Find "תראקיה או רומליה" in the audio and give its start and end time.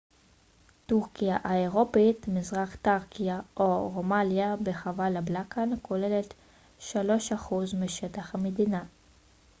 2.75-4.55